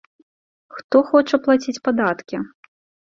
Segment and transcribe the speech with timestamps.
[0.77, 2.41] Хто хоча плаціць падаткі?